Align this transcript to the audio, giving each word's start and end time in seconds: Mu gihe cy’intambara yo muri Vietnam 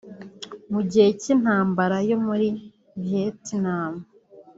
Mu 0.71 0.81
gihe 0.89 1.07
cy’intambara 1.21 1.97
yo 2.09 2.17
muri 2.25 2.47
Vietnam 3.05 3.93